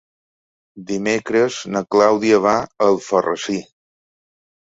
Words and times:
Dimecres 0.91 1.57
na 1.75 1.83
Clàudia 1.95 2.41
va 2.47 2.55
a 2.61 2.87
Alfarrasí. 2.93 3.59